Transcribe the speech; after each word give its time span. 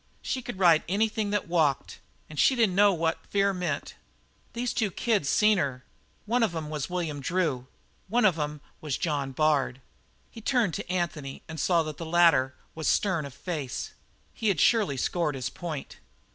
She 0.23 0.41
could 0.41 0.57
ride 0.57 0.81
anything 0.89 1.29
that 1.29 1.47
walked 1.47 1.99
and 2.27 2.39
she 2.39 2.55
didn't 2.55 2.73
know 2.73 2.91
what 2.91 3.23
fear 3.27 3.53
meant. 3.53 3.93
"These 4.53 4.73
two 4.73 4.89
kids 4.89 5.29
seen 5.29 5.59
her. 5.59 5.83
One 6.25 6.41
of 6.41 6.55
'em 6.55 6.71
was 6.71 6.89
William 6.89 7.19
Drew; 7.19 7.67
one 8.07 8.25
of 8.25 8.39
'em 8.39 8.61
was 8.81 8.97
John 8.97 9.31
Bard." 9.31 9.79
He 10.31 10.41
turned 10.41 10.73
to 10.73 10.91
Anthony 10.91 11.43
and 11.47 11.59
saw 11.59 11.83
that 11.83 11.97
the 11.97 12.05
latter 12.07 12.55
was 12.73 12.87
stern 12.87 13.27
of 13.27 13.33
face. 13.35 13.91
He 14.33 14.47
had 14.47 14.59
surely 14.59 14.97
scored 14.97 15.35
his 15.35 15.51
point. 15.51 15.99